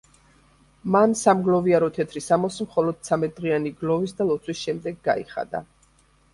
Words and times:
მან 0.95 1.13
სამგლოვიარო 1.19 1.89
თეთრი 1.99 2.23
სამოსი, 2.29 2.67
მხოლოდ 2.69 2.99
ცამეტი 3.11 3.39
დღიანი 3.43 3.75
გლოვის 3.85 4.19
და 4.21 4.31
ლოცვის 4.33 4.67
შემდეგ 4.67 5.01
გაიხადა. 5.13 5.67